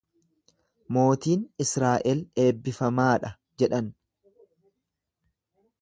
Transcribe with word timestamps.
Mootiin 0.95 1.43
Israa’el 1.65 2.23
eebbifamaa 2.45 3.13
dha 3.27 3.33
jedhan. 3.65 3.93